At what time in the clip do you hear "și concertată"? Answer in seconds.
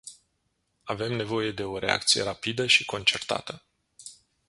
2.65-3.61